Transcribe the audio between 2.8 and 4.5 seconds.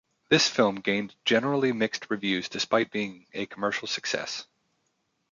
being a commercial success.